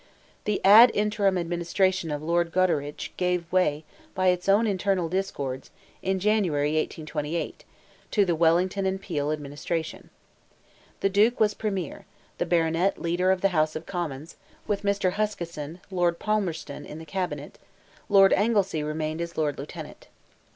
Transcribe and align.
The 0.45 0.59
ad 0.65 0.89
interim 0.95 1.37
administration 1.37 2.09
of 2.09 2.23
Lord 2.23 2.51
Goderich 2.51 3.13
gave 3.17 3.45
way, 3.51 3.83
by 4.15 4.29
its 4.29 4.49
own 4.49 4.65
internal 4.65 5.07
discords, 5.07 5.69
in 6.01 6.17
January, 6.17 6.69
1828, 6.71 7.63
to 8.09 8.25
the 8.25 8.33
Wellington 8.33 8.87
and 8.87 8.99
Peel 8.99 9.31
administration. 9.31 10.09
The 11.01 11.09
Duke 11.09 11.39
was 11.39 11.53
Premier, 11.53 12.07
the 12.39 12.47
Baronet 12.47 12.99
leader 12.99 13.29
of 13.29 13.41
the 13.41 13.49
House 13.49 13.75
of 13.75 13.85
Commons; 13.85 14.37
with 14.65 14.81
Mr. 14.81 15.11
Huskisson, 15.11 15.81
Lord 15.91 16.17
Palmerston, 16.17 16.83
in 16.83 16.97
the 16.97 17.05
cabinet; 17.05 17.59
Lord 18.09 18.33
Anglesea 18.33 18.81
remained 18.81 19.21
as 19.21 19.37
Lord 19.37 19.59
Lieutenant. 19.59 20.07